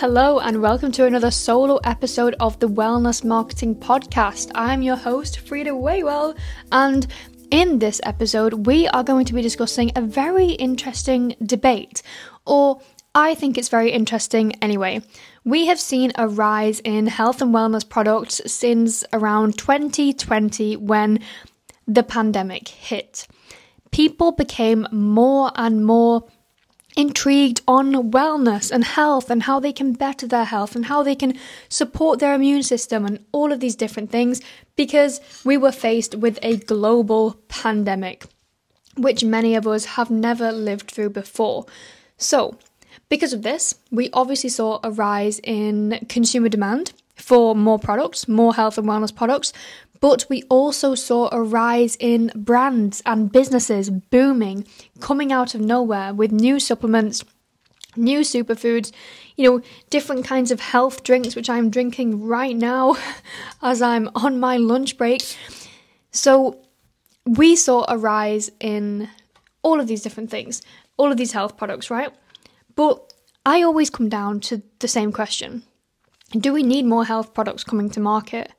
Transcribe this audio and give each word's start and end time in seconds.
Hello, 0.00 0.38
and 0.38 0.62
welcome 0.62 0.90
to 0.92 1.04
another 1.04 1.30
solo 1.30 1.76
episode 1.84 2.34
of 2.40 2.58
the 2.58 2.66
Wellness 2.66 3.22
Marketing 3.22 3.74
Podcast. 3.74 4.50
I'm 4.54 4.80
your 4.80 4.96
host, 4.96 5.40
Frida 5.40 5.72
Waywell, 5.72 6.34
and 6.72 7.06
in 7.50 7.80
this 7.80 8.00
episode, 8.04 8.66
we 8.66 8.88
are 8.88 9.04
going 9.04 9.26
to 9.26 9.34
be 9.34 9.42
discussing 9.42 9.92
a 9.94 10.00
very 10.00 10.52
interesting 10.52 11.36
debate, 11.44 12.00
or 12.46 12.80
I 13.14 13.34
think 13.34 13.58
it's 13.58 13.68
very 13.68 13.90
interesting 13.90 14.54
anyway. 14.62 15.02
We 15.44 15.66
have 15.66 15.78
seen 15.78 16.12
a 16.14 16.26
rise 16.26 16.80
in 16.80 17.06
health 17.06 17.42
and 17.42 17.54
wellness 17.54 17.86
products 17.86 18.40
since 18.46 19.04
around 19.12 19.58
2020 19.58 20.78
when 20.78 21.18
the 21.86 22.04
pandemic 22.04 22.68
hit. 22.68 23.26
People 23.90 24.32
became 24.32 24.88
more 24.92 25.52
and 25.56 25.84
more 25.84 26.24
intrigued 26.96 27.60
on 27.68 28.10
wellness 28.10 28.70
and 28.70 28.84
health 28.84 29.30
and 29.30 29.44
how 29.44 29.60
they 29.60 29.72
can 29.72 29.92
better 29.92 30.26
their 30.26 30.44
health 30.44 30.74
and 30.74 30.86
how 30.86 31.02
they 31.02 31.14
can 31.14 31.38
support 31.68 32.18
their 32.18 32.34
immune 32.34 32.62
system 32.62 33.06
and 33.06 33.24
all 33.32 33.52
of 33.52 33.60
these 33.60 33.76
different 33.76 34.10
things 34.10 34.40
because 34.76 35.20
we 35.44 35.56
were 35.56 35.72
faced 35.72 36.14
with 36.14 36.38
a 36.42 36.56
global 36.56 37.34
pandemic, 37.48 38.26
which 38.96 39.22
many 39.24 39.54
of 39.54 39.66
us 39.66 39.84
have 39.84 40.10
never 40.10 40.50
lived 40.50 40.90
through 40.90 41.10
before. 41.10 41.66
So, 42.16 42.56
because 43.08 43.32
of 43.32 43.42
this, 43.42 43.74
we 43.90 44.10
obviously 44.12 44.50
saw 44.50 44.80
a 44.82 44.90
rise 44.90 45.40
in 45.42 46.04
consumer 46.08 46.48
demand 46.48 46.92
for 47.16 47.54
more 47.54 47.78
products, 47.78 48.28
more 48.28 48.54
health 48.54 48.78
and 48.78 48.86
wellness 48.86 49.14
products, 49.14 49.52
but 50.00 50.26
we 50.28 50.42
also 50.44 50.94
saw 50.94 51.28
a 51.30 51.42
rise 51.42 51.96
in 52.00 52.32
brands 52.34 53.02
and 53.04 53.30
businesses 53.30 53.90
booming, 53.90 54.66
coming 54.98 55.30
out 55.32 55.54
of 55.54 55.60
nowhere 55.60 56.14
with 56.14 56.32
new 56.32 56.58
supplements, 56.58 57.22
new 57.96 58.20
superfoods, 58.20 58.92
you 59.36 59.44
know, 59.44 59.62
different 59.90 60.24
kinds 60.24 60.50
of 60.50 60.60
health 60.60 61.02
drinks, 61.02 61.36
which 61.36 61.50
I'm 61.50 61.70
drinking 61.70 62.24
right 62.24 62.56
now 62.56 62.96
as 63.62 63.82
I'm 63.82 64.10
on 64.14 64.40
my 64.40 64.56
lunch 64.56 64.96
break. 64.96 65.22
So 66.10 66.60
we 67.26 67.54
saw 67.54 67.84
a 67.88 67.98
rise 67.98 68.50
in 68.58 69.08
all 69.62 69.80
of 69.80 69.86
these 69.86 70.02
different 70.02 70.30
things, 70.30 70.62
all 70.96 71.10
of 71.10 71.18
these 71.18 71.32
health 71.32 71.56
products, 71.56 71.90
right? 71.90 72.10
But 72.74 73.12
I 73.44 73.62
always 73.62 73.90
come 73.90 74.08
down 74.08 74.40
to 74.40 74.62
the 74.78 74.88
same 74.88 75.12
question 75.12 75.62
Do 76.32 76.52
we 76.52 76.62
need 76.62 76.86
more 76.86 77.04
health 77.04 77.34
products 77.34 77.64
coming 77.64 77.90
to 77.90 78.00
market? 78.00 78.52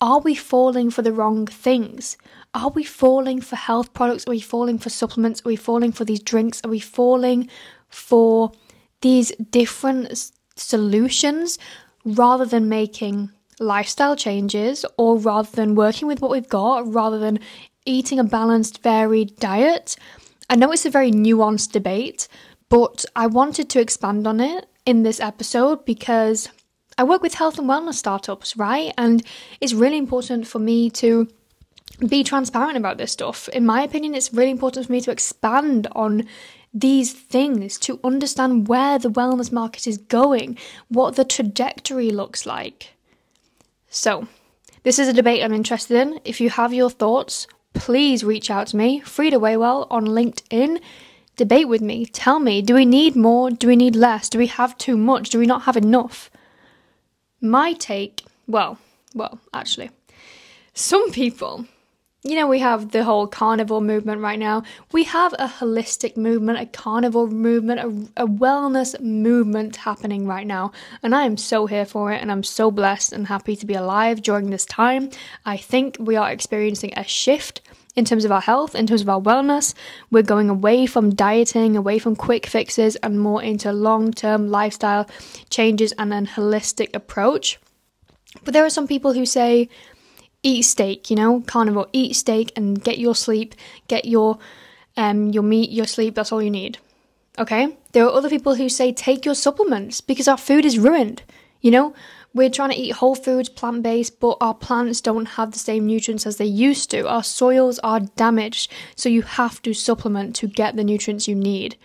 Are 0.00 0.20
we 0.20 0.34
falling 0.34 0.90
for 0.90 1.00
the 1.00 1.12
wrong 1.12 1.46
things? 1.46 2.18
Are 2.52 2.68
we 2.68 2.84
falling 2.84 3.40
for 3.40 3.56
health 3.56 3.94
products? 3.94 4.26
Are 4.26 4.30
we 4.30 4.40
falling 4.40 4.78
for 4.78 4.90
supplements? 4.90 5.40
Are 5.40 5.48
we 5.48 5.56
falling 5.56 5.92
for 5.92 6.04
these 6.04 6.20
drinks? 6.20 6.60
Are 6.64 6.70
we 6.70 6.80
falling 6.80 7.48
for 7.88 8.52
these 9.00 9.32
different 9.50 10.32
solutions 10.54 11.58
rather 12.04 12.44
than 12.44 12.68
making 12.68 13.30
lifestyle 13.58 14.16
changes 14.16 14.84
or 14.98 15.16
rather 15.18 15.50
than 15.52 15.74
working 15.74 16.06
with 16.06 16.20
what 16.20 16.30
we've 16.30 16.48
got, 16.48 16.92
rather 16.92 17.18
than 17.18 17.38
eating 17.86 18.18
a 18.18 18.24
balanced, 18.24 18.82
varied 18.82 19.34
diet? 19.36 19.96
I 20.50 20.56
know 20.56 20.72
it's 20.72 20.84
a 20.84 20.90
very 20.90 21.10
nuanced 21.10 21.72
debate, 21.72 22.28
but 22.68 23.06
I 23.16 23.28
wanted 23.28 23.70
to 23.70 23.80
expand 23.80 24.26
on 24.26 24.40
it 24.40 24.66
in 24.84 25.04
this 25.04 25.20
episode 25.20 25.86
because 25.86 26.50
I 26.98 27.04
work 27.04 27.22
with 27.22 27.34
health 27.34 27.58
and 27.58 27.68
wellness 27.68 27.94
startups, 27.94 28.56
right? 28.56 28.92
And 28.96 29.22
it's 29.60 29.74
really 29.74 29.98
important 29.98 30.46
for 30.46 30.58
me 30.58 30.88
to 30.90 31.28
be 32.08 32.24
transparent 32.24 32.76
about 32.76 32.96
this 32.96 33.12
stuff. 33.12 33.48
In 33.50 33.66
my 33.66 33.82
opinion, 33.82 34.14
it's 34.14 34.32
really 34.32 34.50
important 34.50 34.86
for 34.86 34.92
me 34.92 35.02
to 35.02 35.10
expand 35.10 35.88
on 35.92 36.24
these 36.72 37.12
things, 37.12 37.78
to 37.80 38.00
understand 38.02 38.68
where 38.68 38.98
the 38.98 39.10
wellness 39.10 39.52
market 39.52 39.86
is 39.86 39.98
going, 39.98 40.58
what 40.88 41.16
the 41.16 41.24
trajectory 41.24 42.10
looks 42.10 42.46
like. 42.46 42.94
So, 43.88 44.26
this 44.82 44.98
is 44.98 45.08
a 45.08 45.12
debate 45.12 45.42
I'm 45.42 45.52
interested 45.52 45.96
in. 45.96 46.20
If 46.24 46.40
you 46.40 46.50
have 46.50 46.72
your 46.72 46.90
thoughts, 46.90 47.46
please 47.74 48.24
reach 48.24 48.50
out 48.50 48.68
to 48.68 48.76
me, 48.76 49.00
Frida 49.00 49.38
Waywell, 49.38 49.86
on 49.90 50.06
LinkedIn. 50.06 50.80
Debate 51.36 51.68
with 51.68 51.82
me. 51.82 52.06
Tell 52.06 52.38
me, 52.38 52.62
do 52.62 52.74
we 52.74 52.86
need 52.86 53.16
more? 53.16 53.50
Do 53.50 53.68
we 53.68 53.76
need 53.76 53.96
less? 53.96 54.30
Do 54.30 54.38
we 54.38 54.46
have 54.46 54.78
too 54.78 54.96
much? 54.96 55.28
Do 55.28 55.38
we 55.38 55.46
not 55.46 55.62
have 55.62 55.76
enough? 55.76 56.30
My 57.40 57.74
take, 57.74 58.24
well, 58.46 58.78
well, 59.14 59.38
actually, 59.52 59.90
some 60.72 61.10
people, 61.10 61.66
you 62.22 62.34
know, 62.34 62.46
we 62.46 62.58
have 62.60 62.92
the 62.92 63.04
whole 63.04 63.26
carnivore 63.26 63.80
movement 63.80 64.20
right 64.20 64.38
now. 64.38 64.62
We 64.92 65.04
have 65.04 65.32
a 65.34 65.46
holistic 65.46 66.16
movement, 66.16 66.58
a 66.58 66.66
carnivore 66.66 67.28
movement, 67.28 67.80
a, 68.16 68.24
a, 68.24 68.26
wellness 68.26 68.98
movement 69.00 69.76
happening 69.76 70.26
right 70.26 70.46
now. 70.46 70.72
And 71.02 71.14
I 71.14 71.24
am 71.24 71.36
so 71.36 71.66
here 71.66 71.84
for 71.84 72.10
it, 72.12 72.20
and 72.20 72.32
I'm 72.32 72.42
so 72.42 72.70
blessed 72.70 73.12
and 73.12 73.26
happy 73.26 73.54
to 73.56 73.66
be 73.66 73.74
alive 73.74 74.22
during 74.22 74.50
this 74.50 74.64
time. 74.64 75.10
I 75.44 75.56
think 75.56 75.96
we 76.00 76.16
are 76.16 76.30
experiencing 76.30 76.94
a 76.96 77.04
shift 77.04 77.60
in 77.96 78.04
terms 78.04 78.24
of 78.24 78.30
our 78.30 78.42
health, 78.42 78.74
in 78.74 78.86
terms 78.86 79.00
of 79.00 79.08
our 79.08 79.20
wellness. 79.20 79.74
We're 80.10 80.22
going 80.22 80.50
away 80.50 80.86
from 80.86 81.14
dieting, 81.14 81.76
away 81.76 81.98
from 81.98 82.14
quick 82.14 82.46
fixes, 82.46 82.96
and 82.96 83.18
more 83.18 83.42
into 83.42 83.72
long 83.72 84.12
term 84.12 84.50
lifestyle 84.50 85.08
changes 85.50 85.92
and 85.98 86.12
an 86.12 86.26
holistic 86.26 86.94
approach. 86.94 87.58
But 88.44 88.52
there 88.54 88.64
are 88.64 88.70
some 88.70 88.86
people 88.86 89.14
who 89.14 89.24
say, 89.26 89.68
eat 90.42 90.62
steak, 90.62 91.10
you 91.10 91.16
know, 91.16 91.40
carnivore, 91.46 91.88
eat 91.92 92.14
steak 92.14 92.52
and 92.54 92.82
get 92.82 92.98
your 92.98 93.14
sleep, 93.14 93.54
get 93.88 94.04
your 94.04 94.38
um 94.96 95.30
your 95.30 95.42
meat, 95.42 95.70
your 95.70 95.86
sleep, 95.86 96.14
that's 96.14 96.32
all 96.32 96.42
you 96.42 96.50
need. 96.50 96.78
Okay? 97.38 97.76
There 97.92 98.04
are 98.04 98.12
other 98.12 98.30
people 98.30 98.54
who 98.54 98.68
say 98.68 98.92
take 98.92 99.24
your 99.24 99.34
supplements 99.34 100.00
because 100.00 100.28
our 100.28 100.38
food 100.38 100.64
is 100.64 100.78
ruined. 100.78 101.22
You 101.62 101.70
know, 101.70 101.94
we're 102.36 102.50
trying 102.50 102.70
to 102.70 102.76
eat 102.76 102.92
whole 102.92 103.14
foods, 103.14 103.48
plant 103.48 103.82
based, 103.82 104.20
but 104.20 104.36
our 104.40 104.54
plants 104.54 105.00
don't 105.00 105.26
have 105.26 105.52
the 105.52 105.58
same 105.58 105.86
nutrients 105.86 106.26
as 106.26 106.36
they 106.36 106.44
used 106.44 106.90
to. 106.90 107.08
Our 107.08 107.22
soils 107.22 107.78
are 107.80 108.00
damaged, 108.00 108.70
so 108.94 109.08
you 109.08 109.22
have 109.22 109.62
to 109.62 109.72
supplement 109.72 110.36
to 110.36 110.46
get 110.46 110.76
the 110.76 110.84
nutrients 110.84 111.26
you 111.26 111.34
need. 111.34 111.76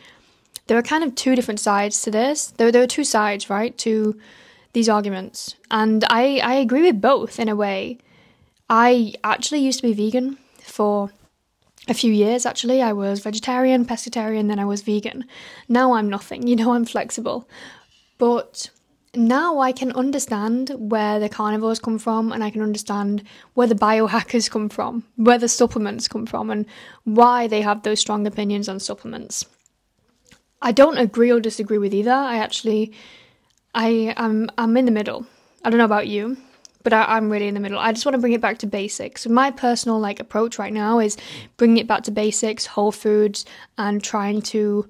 There 0.68 0.78
are 0.78 0.84
kind 0.84 1.04
of 1.04 1.16
two 1.16 1.36
different 1.36 1.60
sides 1.60 2.02
to 2.04 2.12
this. 2.12 2.48
There, 2.48 2.72
there 2.72 2.84
are 2.84 2.88
two 2.88 3.04
sides, 3.04 3.50
right, 3.50 3.78
to 3.80 4.20
these 4.74 4.90
arguments. 4.90 5.56
And 5.70 6.04
I, 6.10 6.40
I 6.44 6.56
agree 6.56 6.84
with 6.84 7.02
both 7.02 7.40
in 7.40 7.50
a 7.50 7.56
way. 7.56 7.98
I 8.70 9.14
actually 9.24 9.60
used 9.60 9.80
to 9.80 9.88
be 9.88 9.94
vegan 9.94 10.38
for 10.62 11.12
a 11.88 11.94
few 11.94 12.14
years 12.14 12.46
actually. 12.46 12.82
I 12.82 12.94
was 12.94 13.20
vegetarian, 13.20 13.86
pescatarian, 13.86 14.48
then 14.48 14.60
I 14.60 14.66
was 14.66 14.82
vegan. 14.82 15.26
Now 15.68 15.94
I'm 15.94 16.10
nothing, 16.10 16.48
you 16.48 16.56
know, 16.56 16.74
I'm 16.74 16.86
flexible. 16.86 17.50
But 18.18 18.70
now 19.16 19.60
I 19.60 19.72
can 19.74 19.92
understand 19.92 20.72
where 20.78 21.20
the 21.20 21.28
carnivores 21.28 21.80
come 21.80 22.00
from 22.00 22.32
and 22.32 22.44
I 22.44 22.50
can 22.50 22.62
understand 22.62 23.24
where 23.56 23.68
the 23.68 23.76
biohackers 23.76 24.50
come 24.50 24.70
from, 24.70 25.04
where 25.18 25.38
the 25.38 25.50
supplements 25.50 26.08
come 26.08 26.26
from, 26.26 26.50
and 26.50 26.66
why 27.04 27.48
they 27.48 27.62
have 27.62 27.84
those 27.84 28.00
strong 28.00 28.26
opinions 28.26 28.70
on 28.70 28.80
supplements. 28.80 29.46
I 30.62 30.72
don't 30.72 30.98
agree 30.98 31.32
or 31.32 31.40
disagree 31.40 31.78
with 31.78 31.94
either. 31.94 32.12
I 32.12 32.38
actually, 32.38 32.94
I 33.74 34.14
am 34.16 34.50
I'm 34.58 34.78
in 34.78 34.86
the 34.86 34.92
middle. 34.92 35.26
I 35.66 35.70
don't 35.70 35.80
know 35.80 35.86
about 35.86 36.08
you, 36.08 36.38
but 36.84 36.94
I, 36.94 37.18
am 37.18 37.30
really 37.30 37.48
in 37.48 37.54
the 37.54 37.60
middle. 37.60 37.80
I 37.80 37.92
just 37.92 38.06
want 38.06 38.14
to 38.14 38.22
bring 38.22 38.34
it 38.34 38.42
back 38.42 38.60
to 38.60 38.68
basics. 38.68 39.28
My 39.28 39.52
personal 39.52 40.00
like 40.00 40.20
approach 40.20 40.58
right 40.58 40.74
now 40.74 41.00
is 41.00 41.18
bringing 41.58 41.78
it 41.78 41.88
back 41.88 42.04
to 42.04 42.12
basics, 42.12 42.66
whole 42.66 42.92
foods, 42.92 43.46
and 43.78 44.04
trying 44.04 44.42
to, 44.44 44.88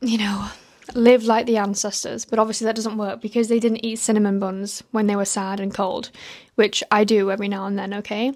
you 0.00 0.18
know, 0.18 0.48
live 0.92 1.24
like 1.24 1.46
the 1.46 1.56
ancestors, 1.56 2.24
but 2.24 2.38
obviously 2.38 2.66
that 2.66 2.76
doesn't 2.76 2.98
work 2.98 3.20
because 3.20 3.48
they 3.48 3.58
didn't 3.58 3.84
eat 3.84 3.98
cinnamon 3.98 4.38
buns 4.38 4.82
when 4.90 5.06
they 5.06 5.16
were 5.16 5.24
sad 5.24 5.60
and 5.60 5.72
cold, 5.72 6.10
which 6.56 6.82
I 6.90 7.04
do 7.04 7.30
every 7.30 7.48
now 7.48 7.66
and 7.66 7.78
then, 7.78 7.94
okay? 7.94 8.32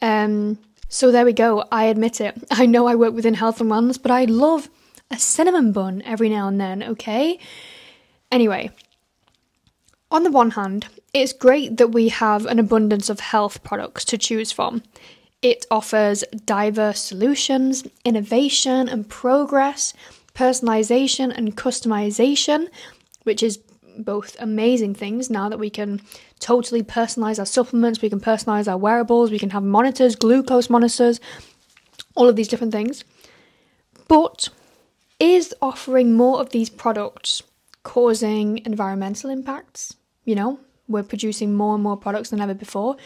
Um, 0.00 0.58
so 0.88 1.10
there 1.10 1.24
we 1.24 1.32
go. 1.32 1.64
I 1.72 1.84
admit 1.84 2.20
it. 2.20 2.36
I 2.50 2.66
know 2.66 2.86
I 2.86 2.94
work 2.94 3.14
within 3.14 3.34
health 3.34 3.60
and 3.60 3.70
wellness, 3.70 4.00
but 4.00 4.10
I 4.10 4.24
love 4.24 4.70
a 5.10 5.18
cinnamon 5.18 5.72
bun 5.72 6.02
every 6.04 6.28
now 6.28 6.48
and 6.48 6.60
then, 6.60 6.82
okay? 6.82 7.38
Anyway, 8.30 8.70
on 10.10 10.22
the 10.22 10.30
one 10.30 10.52
hand, 10.52 10.86
it's 11.12 11.32
great 11.32 11.78
that 11.78 11.88
we 11.88 12.08
have 12.08 12.46
an 12.46 12.58
abundance 12.58 13.08
of 13.10 13.20
health 13.20 13.62
products 13.64 14.04
to 14.06 14.18
choose 14.18 14.52
from. 14.52 14.82
It 15.40 15.66
offers 15.70 16.24
diverse 16.44 17.00
solutions, 17.00 17.84
innovation, 18.04 18.88
and 18.88 19.08
progress 19.08 19.94
personalization 20.38 21.36
and 21.36 21.56
customization, 21.56 22.68
which 23.24 23.42
is 23.42 23.58
both 23.98 24.36
amazing 24.38 24.94
things 24.94 25.28
now 25.28 25.48
that 25.48 25.58
we 25.58 25.68
can 25.68 26.00
totally 26.38 26.82
personalize 26.84 27.40
our 27.40 27.46
supplements, 27.46 28.00
we 28.00 28.08
can 28.08 28.20
personalize 28.20 28.70
our 28.70 28.78
wearables, 28.78 29.32
we 29.32 29.38
can 29.40 29.50
have 29.50 29.64
monitors, 29.64 30.14
glucose 30.14 30.70
monitors, 30.70 31.18
all 32.14 32.28
of 32.28 32.36
these 32.36 32.46
different 32.46 32.72
things. 32.72 33.02
But 34.06 34.48
is 35.18 35.52
offering 35.60 36.14
more 36.14 36.40
of 36.40 36.50
these 36.50 36.70
products 36.70 37.42
causing 37.82 38.64
environmental 38.64 39.30
impacts? 39.30 39.96
You 40.24 40.36
know, 40.36 40.60
we're 40.86 41.02
producing 41.02 41.54
more 41.54 41.74
and 41.74 41.82
more 41.82 41.96
products 41.96 42.30
than 42.30 42.40
ever 42.40 42.54
before. 42.54 42.96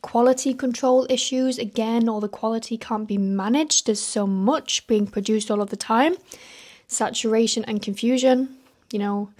Quality 0.00 0.54
control 0.54 1.06
issues, 1.10 1.58
again, 1.58 2.08
all 2.08 2.20
the 2.20 2.28
quality 2.28 2.78
can't 2.78 3.06
be 3.06 3.18
managed. 3.18 3.84
There's 3.84 4.00
so 4.00 4.26
much 4.26 4.86
being 4.86 5.06
produced 5.06 5.50
all 5.50 5.60
of 5.60 5.68
the 5.68 5.76
time 5.76 6.16
saturation 6.88 7.64
and 7.64 7.80
confusion. 7.80 8.56
You 8.90 8.98
know, 8.98 9.30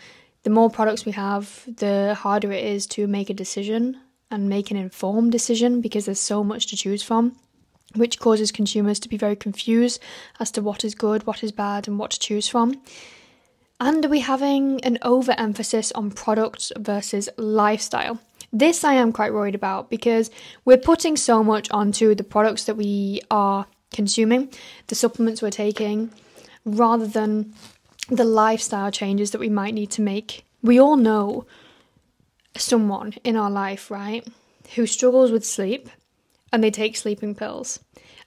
the 0.44 0.50
more 0.50 0.70
products 0.70 1.04
we 1.04 1.12
have, 1.12 1.64
the 1.66 2.14
harder 2.14 2.52
it 2.52 2.64
is 2.64 2.86
to 2.88 3.06
make 3.06 3.30
a 3.30 3.34
decision 3.34 3.98
and 4.30 4.48
make 4.48 4.70
an 4.70 4.76
informed 4.76 5.32
decision 5.32 5.80
because 5.80 6.04
there's 6.04 6.20
so 6.20 6.44
much 6.44 6.66
to 6.68 6.76
choose 6.76 7.02
from, 7.02 7.36
which 7.94 8.20
causes 8.20 8.52
consumers 8.52 9.00
to 9.00 9.08
be 9.08 9.16
very 9.16 9.36
confused 9.36 10.00
as 10.38 10.50
to 10.52 10.62
what 10.62 10.84
is 10.84 10.94
good, 10.94 11.26
what 11.26 11.42
is 11.42 11.50
bad, 11.50 11.88
and 11.88 11.98
what 11.98 12.12
to 12.12 12.18
choose 12.18 12.46
from. 12.46 12.80
And 13.80 14.04
are 14.04 14.08
we 14.08 14.20
having 14.20 14.80
an 14.84 14.98
overemphasis 15.02 15.92
on 15.92 16.10
products 16.10 16.72
versus 16.76 17.28
lifestyle? 17.36 18.20
This 18.52 18.84
I 18.84 18.94
am 18.94 19.12
quite 19.12 19.32
worried 19.32 19.54
about 19.54 19.90
because 19.90 20.30
we're 20.64 20.78
putting 20.78 21.16
so 21.16 21.44
much 21.44 21.70
onto 21.70 22.14
the 22.14 22.24
products 22.24 22.64
that 22.64 22.76
we 22.76 23.20
are 23.30 23.66
consuming, 23.92 24.50
the 24.88 24.94
supplements 24.94 25.42
we're 25.42 25.50
taking, 25.50 26.10
rather 26.76 27.06
than 27.06 27.54
the 28.08 28.24
lifestyle 28.24 28.90
changes 28.90 29.30
that 29.30 29.40
we 29.40 29.48
might 29.48 29.74
need 29.74 29.90
to 29.92 30.02
make. 30.02 30.44
We 30.62 30.80
all 30.80 30.96
know 30.96 31.46
someone 32.56 33.14
in 33.24 33.36
our 33.36 33.50
life, 33.50 33.90
right, 33.90 34.26
who 34.74 34.86
struggles 34.86 35.30
with 35.30 35.44
sleep 35.44 35.88
and 36.52 36.62
they 36.62 36.70
take 36.70 36.96
sleeping 36.96 37.34
pills. 37.34 37.80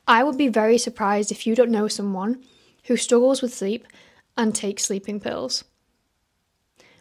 I 0.08 0.24
would 0.24 0.38
be 0.38 0.48
very 0.48 0.78
surprised 0.78 1.32
if 1.32 1.46
you 1.46 1.56
don't 1.56 1.72
know 1.72 1.88
someone 1.88 2.44
who 2.86 2.98
struggles 2.98 3.42
with 3.42 3.54
sleep 3.54 3.86
and 4.38 4.54
takes 4.54 4.84
sleeping 4.84 5.20
pills. 5.20 5.64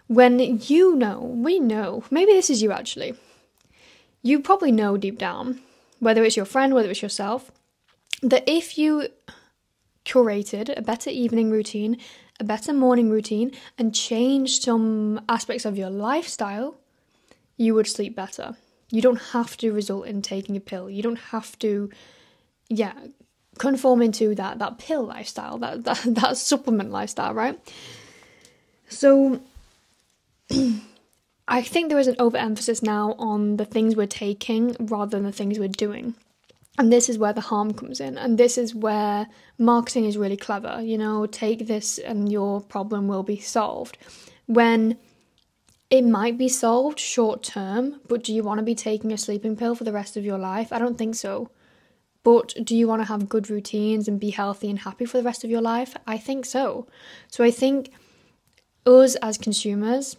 When 0.07 0.39
you 0.39 0.97
know, 0.97 1.21
we 1.21 1.61
know, 1.61 2.05
maybe 2.11 2.33
this 2.33 2.51
is 2.51 2.63
you 2.63 2.73
actually, 2.73 3.15
you 4.23 4.41
probably 4.41 4.73
know 4.73 4.97
deep 4.97 5.19
down, 5.19 5.61
whether 5.99 6.25
it's 6.25 6.37
your 6.37 6.47
friend, 6.47 6.75
whether 6.75 6.91
it's 6.91 7.03
yourself, 7.03 7.51
that 8.23 8.45
if 8.47 8.77
you 8.77 9.09
curated 10.11 10.77
a 10.77 10.83
better 10.83 11.11
evening 11.11 11.51
routine, 11.51 11.97
a 12.39 12.45
better 12.45 12.73
morning 12.73 13.11
routine, 13.11 13.53
and 13.79 13.95
changed 13.95 14.63
some 14.63 15.21
aspects 15.29 15.65
of 15.65 15.77
your 15.77 15.91
lifestyle, 15.91 16.77
you 17.57 17.75
would 17.75 17.87
sleep 17.87 18.17
better. 18.17 18.57
You 18.91 19.03
don't 19.03 19.21
have 19.33 19.57
to 19.59 19.73
result 19.73 20.07
in 20.07 20.23
taking 20.23 20.57
a 20.57 20.61
pill. 20.61 20.91
You 20.91 21.03
don't 21.03 21.19
have 21.31 21.59
to, 21.61 21.91
yeah, 22.69 22.95
conform 23.59 24.01
into 24.03 24.35
that 24.35 24.59
that 24.59 24.79
pill 24.79 25.05
lifestyle, 25.05 25.59
that 25.59 25.85
that, 25.89 26.03
that 26.07 26.37
supplement 26.37 26.91
lifestyle, 26.91 27.35
right? 27.35 27.59
So 28.89 29.41
I 31.49 31.63
think 31.63 31.89
there 31.89 31.99
is 31.99 32.09
an 32.09 32.17
overemphasis 32.19 32.83
now 32.83 33.15
on 33.19 33.57
the 33.57 33.65
things 33.65 33.95
we're 33.95 34.07
taking 34.07 34.77
rather 34.79 35.11
than 35.11 35.25
the 35.25 35.33
things 35.33 35.59
we're 35.59 35.69
doing. 35.69 36.15
And 36.79 36.93
this 36.93 37.09
is 37.09 37.19
where 37.19 37.33
the 37.33 37.41
harm 37.41 37.75
comes 37.75 38.01
in. 38.01 38.17
And 38.17 38.39
this 38.39 38.57
is 38.57 38.75
where 38.75 39.27
marketing 39.59 40.07
is 40.07 40.17
really 40.17 40.37
clever. 40.37 40.81
You 40.81 40.97
know, 40.97 41.27
take 41.27 41.67
this 41.67 41.99
and 41.99 42.31
your 42.31 42.61
problem 42.61 43.09
will 43.09 43.23
be 43.23 43.39
solved. 43.39 43.99
When 44.47 44.97
it 45.91 46.03
might 46.03 46.39
be 46.39 46.49
solved 46.49 46.99
short 46.99 47.43
term, 47.43 48.01
but 48.09 48.23
do 48.23 48.33
you 48.33 48.43
want 48.43 48.59
to 48.59 48.65
be 48.65 48.75
taking 48.75 49.13
a 49.13 49.19
sleeping 49.19 49.57
pill 49.57 49.75
for 49.75 49.85
the 49.85 49.93
rest 49.93 50.17
of 50.17 50.25
your 50.25 50.39
life? 50.39 50.73
I 50.73 50.79
don't 50.79 50.97
think 50.97 51.17
so. 51.17 51.51
But 52.23 52.55
do 52.63 52.77
you 52.77 52.87
want 52.87 53.03
to 53.03 53.09
have 53.09 53.29
good 53.29 53.51
routines 53.51 54.07
and 54.07 54.21
be 54.21 54.31
healthy 54.31 54.71
and 54.71 54.79
happy 54.79 55.05
for 55.05 55.17
the 55.17 55.25
rest 55.25 55.43
of 55.43 55.51
your 55.51 55.63
life? 55.63 55.97
I 56.07 56.19
think 56.19 56.45
so. 56.45 56.87
So 57.29 57.43
I 57.43 57.51
think 57.51 57.91
us 58.87 59.17
as 59.17 59.39
consumers, 59.39 60.17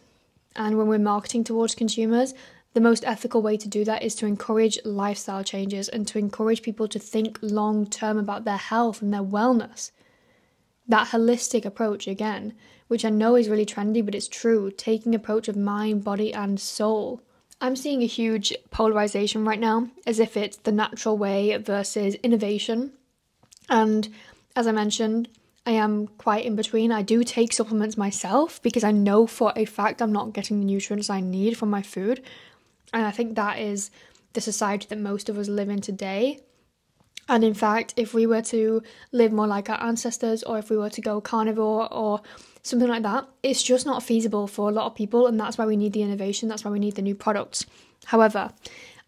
and 0.56 0.77
when 0.77 0.88
we're 0.88 1.00
marketing 1.00 1.44
towards 1.44 1.75
consumers, 1.75 2.33
the 2.74 2.82
most 2.82 3.04
ethical 3.06 3.42
way 3.42 3.58
to 3.58 3.68
do 3.68 3.84
that 3.86 4.04
is 4.04 4.16
to 4.16 4.26
encourage 4.26 4.80
lifestyle 4.86 5.44
changes 5.44 5.90
and 5.90 6.08
to 6.08 6.20
encourage 6.20 6.62
people 6.62 6.88
to 6.88 7.00
think 7.00 7.38
long 7.42 7.86
term 7.86 8.18
about 8.18 8.46
their 8.46 8.58
health 8.58 9.02
and 9.02 9.14
their 9.14 9.24
wellness. 9.24 9.92
That 10.88 11.10
holistic 11.10 11.66
approach, 11.66 12.08
again, 12.08 12.54
which 12.88 13.06
I 13.06 13.10
know 13.10 13.36
is 13.36 13.50
really 13.50 13.66
trendy, 13.66 14.04
but 14.04 14.16
it's 14.16 14.28
true, 14.28 14.72
taking 14.72 15.16
approach 15.16 15.48
of 15.48 15.56
mind, 15.56 16.04
body, 16.04 16.34
and 16.34 16.60
soul. 16.60 17.22
I'm 17.60 17.76
seeing 17.76 18.02
a 18.02 18.08
huge 18.08 18.54
polarization 18.72 19.46
right 19.46 19.60
now, 19.60 19.90
as 20.08 20.20
if 20.20 20.36
it's 20.36 20.58
the 20.58 20.72
natural 20.72 21.18
way 21.18 21.56
versus 21.58 22.16
innovation. 22.16 22.92
And 23.70 24.10
as 24.56 24.66
I 24.66 24.72
mentioned, 24.72 25.30
I 25.66 25.72
am 25.72 26.08
quite 26.08 26.46
in 26.46 26.56
between. 26.56 26.92
I 26.92 27.04
do 27.04 27.24
take 27.24 27.54
supplements 27.54 27.98
myself 27.98 28.62
because 28.64 28.84
I 28.84 28.92
know 28.92 29.28
for 29.28 29.54
a 29.56 29.66
fact 29.66 30.02
I'm 30.02 30.12
not 30.12 30.34
getting 30.34 30.60
the 30.60 30.66
nutrients 30.66 31.10
I 31.10 31.20
need 31.20 31.58
from 31.58 31.70
my 31.70 31.84
food. 31.84 32.24
And 32.94 33.06
I 33.06 33.12
think 33.12 33.36
that 33.36 33.60
is 33.60 33.92
the 34.34 34.42
society 34.42 34.88
that 34.90 35.00
most 35.00 35.30
of 35.30 35.38
us 35.38 35.48
live 35.48 35.70
in 35.70 35.82
today. 35.82 36.40
And 37.30 37.44
in 37.44 37.54
fact, 37.54 37.94
if 37.96 38.14
we 38.14 38.26
were 38.26 38.42
to 38.44 38.84
live 39.12 39.32
more 39.32 39.48
like 39.48 39.70
our 39.70 39.82
ancestors, 39.82 40.44
or 40.44 40.58
if 40.58 40.70
we 40.70 40.78
were 40.78 40.90
to 40.90 41.02
go 41.02 41.22
carnivore 41.22 41.92
or 41.94 42.22
something 42.64 42.90
like 42.90 43.04
that, 43.04 43.28
it's 43.44 43.64
just 43.64 43.86
not 43.86 44.04
feasible 44.04 44.48
for 44.48 44.70
a 44.70 44.74
lot 44.74 44.88
of 44.88 44.96
people. 44.96 45.28
And 45.28 45.40
that's 45.40 45.58
why 45.58 45.66
we 45.66 45.78
need 45.78 45.94
the 45.94 46.04
innovation, 46.04 46.50
that's 46.50 46.66
why 46.66 46.72
we 46.72 46.80
need 46.80 46.96
the 46.96 47.02
new 47.02 47.16
products. 47.16 47.66
However, 48.06 48.52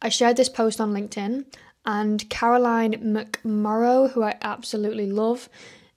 I 0.02 0.10
shared 0.10 0.38
this 0.38 0.50
post 0.50 0.80
on 0.80 0.94
LinkedIn, 0.94 1.46
and 1.86 2.30
Caroline 2.30 2.94
McMorrow, 2.94 4.12
who 4.12 4.24
I 4.24 4.38
absolutely 4.42 5.08
love, 5.12 5.50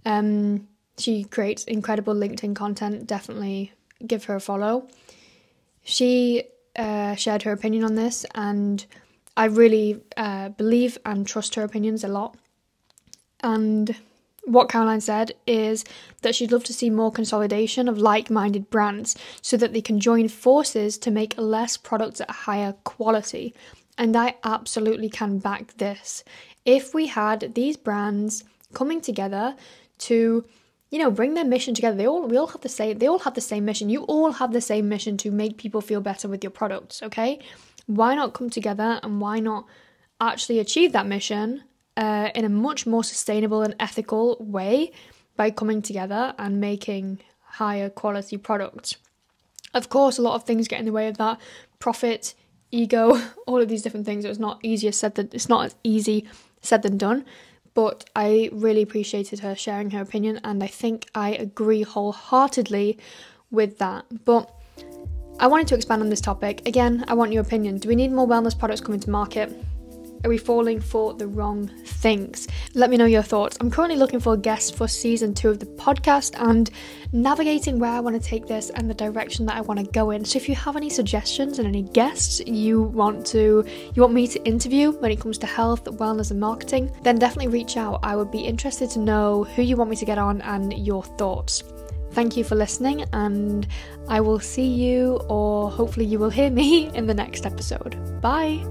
um, 0.05 0.67
she 0.99 1.25
creates 1.25 1.65
incredible 1.65 2.15
LinkedIn 2.15 2.57
content. 2.57 3.07
Definitely 3.07 3.73
give 4.07 4.25
her 4.25 4.37
a 4.37 4.41
follow. 4.41 4.89
She 5.85 6.45
uh, 6.77 7.15
shared 7.15 7.43
her 7.43 7.53
opinion 7.53 7.85
on 7.85 7.95
this, 7.95 8.25
and 8.35 8.85
I 9.37 9.47
really 9.47 10.01
uh, 10.17 10.51
believe 10.51 10.99
and 11.05 11.27
trust 11.27 11.55
her 11.55 11.63
opinions 11.63 12.05
a 12.05 12.09
lot. 12.09 12.37
And 13.41 13.97
what 14.45 14.69
Caroline 14.69 15.01
said 15.01 15.33
is 15.47 15.85
that 16.23 16.35
she'd 16.35 16.53
love 16.53 16.65
to 16.65 16.73
see 16.73 16.89
more 16.89 17.11
consolidation 17.11 17.89
of 17.89 17.99
like 17.99 18.31
minded 18.31 18.71
brands 18.71 19.17
so 19.43 19.57
that 19.57 19.73
they 19.73 19.83
can 19.83 19.99
join 19.99 20.29
forces 20.29 20.97
to 20.99 21.11
make 21.11 21.35
less 21.37 21.77
products 21.77 22.21
at 22.21 22.31
a 22.31 22.33
higher 22.33 22.75
quality. 22.85 23.55
And 23.99 24.17
I 24.17 24.37
absolutely 24.45 25.09
can 25.09 25.39
back 25.39 25.77
this. 25.79 26.23
If 26.65 26.95
we 26.95 27.07
had 27.09 27.55
these 27.55 27.77
brands 27.77 28.45
coming 28.73 29.01
together 29.01 29.57
to 29.99 30.45
you 30.97 31.03
know 31.03 31.11
bring 31.11 31.35
their 31.35 31.45
mission 31.45 31.75
together. 31.75 31.95
They 31.95 32.07
all 32.07 32.27
we 32.27 32.39
all 32.39 32.47
have 32.47 32.63
the 32.63 32.71
same 32.71 32.97
they 32.99 33.07
all 33.07 33.19
have 33.19 33.35
the 33.35 33.43
same 33.43 33.67
mission. 33.67 33.91
You 33.91 34.05
all 34.05 34.33
have 34.33 34.53
the 34.55 34.63
same 34.63 34.89
mission 34.89 35.19
to 35.19 35.31
make 35.31 35.59
people 35.59 35.83
feel 35.83 36.01
better 36.01 36.27
with 36.27 36.43
your 36.43 36.51
products 36.51 37.03
okay? 37.03 37.39
Why 37.85 38.15
not 38.15 38.33
come 38.33 38.49
together 38.49 38.99
and 39.03 39.21
why 39.21 39.41
not 39.41 39.67
actually 40.23 40.59
achieve 40.59 40.93
that 40.93 41.07
mission 41.07 41.65
uh, 41.99 42.31
in 42.35 42.47
a 42.47 42.49
much 42.49 42.87
more 42.87 43.05
sustainable 43.05 43.61
and 43.61 43.77
ethical 43.79 44.39
way 44.41 44.91
by 45.37 45.51
coming 45.51 45.83
together 45.83 46.35
and 46.39 46.63
making 46.63 47.21
higher 47.43 47.91
quality 47.91 48.39
products? 48.39 48.97
Of 49.75 49.91
course 49.91 50.17
a 50.17 50.23
lot 50.23 50.37
of 50.37 50.45
things 50.45 50.67
get 50.67 50.81
in 50.81 50.87
the 50.87 50.93
way 50.93 51.09
of 51.09 51.19
that. 51.19 51.39
Profit 51.79 52.35
ego 52.71 53.21
all 53.47 53.61
of 53.61 53.69
these 53.69 53.83
different 53.83 54.07
things. 54.07 54.25
It's 54.25 54.39
not 54.39 54.61
easier 54.63 54.93
said 54.93 55.17
than 55.17 55.29
it's 55.35 55.51
not 55.51 55.67
as 55.67 55.75
easy 55.85 56.27
said 56.63 56.81
than 56.81 56.97
done 56.97 57.27
but 57.77 58.09
I 58.17 58.49
really 58.53 58.81
appreciated 58.81 59.41
her 59.41 59.55
sharing 59.55 59.91
her 59.91 60.01
opinion, 60.01 60.41
and 60.43 60.65
I 60.65 60.67
think 60.67 61.09
I 61.15 61.33
agree 61.35 61.83
wholeheartedly 61.83 62.99
with 63.51 63.77
that. 63.79 64.07
But 64.25 64.51
I 65.39 65.47
wanted 65.47 65.69
to 65.69 65.75
expand 65.75 66.01
on 66.01 66.09
this 66.09 66.23
topic. 66.23 66.67
Again, 66.67 67.05
I 67.07 67.13
want 67.13 67.33
your 67.33 67.43
opinion. 67.43 67.77
Do 67.77 67.91
we 67.91 67.95
need 67.95 68.13
more 68.13 68.27
wellness 68.27 68.59
products 68.59 68.81
coming 68.81 69.01
to 69.01 69.11
market? 69.11 69.53
Are 70.25 70.29
we 70.29 70.39
falling 70.39 70.81
for 70.81 71.15
the 71.15 71.27
wrong 71.27 71.69
things? 71.85 72.49
Let 72.75 72.91
me 72.91 72.97
know 72.97 73.05
your 73.05 73.23
thoughts. 73.23 73.57
I'm 73.61 73.71
currently 73.71 73.99
looking 73.99 74.21
for 74.21 74.35
a 74.35 74.37
guest 74.37 74.77
for 74.77 74.89
season 74.89 75.35
two 75.35 75.51
of 75.51 75.59
the 75.59 75.67
podcast 75.67 76.35
and 76.41 76.71
navigating 77.13 77.79
where 77.79 77.93
I 77.93 78.01
want 78.01 78.21
to 78.21 78.29
take 78.29 78.47
this 78.47 78.71
and 78.71 78.89
the 78.89 78.95
direction 78.95 79.47
that 79.47 79.57
I 79.57 79.61
want 79.61 79.81
to 79.81 79.87
go 79.87 80.11
in. 80.11 80.25
So 80.25 80.37
if 80.37 80.49
you 80.49 80.55
have 80.55 80.77
any 80.77 80.91
suggestions 80.91 81.59
and 81.59 81.69
any 81.69 81.83
guests 81.83 82.41
you 82.47 82.83
want 82.83 83.27
to 83.27 83.65
you 83.95 84.03
want 84.03 84.15
me 84.15 84.27
to 84.29 84.45
interview 84.45 84.93
when 84.93 85.11
it 85.11 85.21
comes 85.21 85.39
to 85.39 85.47
health, 85.47 85.85
wellness 85.85 86.31
and 86.31 86.41
marketing, 86.41 86.91
then 87.03 87.17
definitely 87.19 87.49
reach 87.49 87.77
out. 87.77 88.01
I 88.03 88.17
would 88.17 88.31
be 88.31 88.41
interested 88.41 88.91
to 88.91 88.99
know 88.99 89.45
who 89.45 89.63
you 89.63 89.77
want 89.77 89.91
me 89.91 89.97
to 89.97 90.05
get 90.05 90.19
on 90.19 90.41
and 90.43 90.73
your 90.73 91.03
thoughts. 91.03 91.63
Thank 92.13 92.37
you 92.37 92.45
for 92.45 92.55
listening, 92.55 93.05
and 93.13 93.67
I 94.09 94.23
will 94.23 94.41
see 94.41 94.67
you, 94.67 95.21
or 95.29 95.71
hopefully, 95.71 96.07
you 96.07 96.19
will 96.19 96.31
hear 96.31 96.51
me 96.63 96.89
in 96.95 97.07
the 97.07 97.15
next 97.15 97.45
episode. 97.45 98.23
Bye! 98.23 98.65